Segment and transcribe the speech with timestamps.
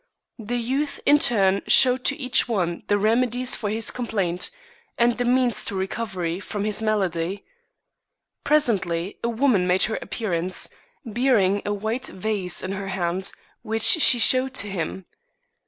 [0.39, 4.49] The youth in turn showed to each one the remedies for his complaint,
[4.97, 7.45] and the means of recovery from his malady.
[8.43, 10.69] Presently a woman made her appearance,
[11.05, 15.05] bearing a white vase in her hand, which she showed to him.